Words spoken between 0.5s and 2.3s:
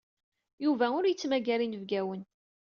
Yuba ur yettmagar inebgawen.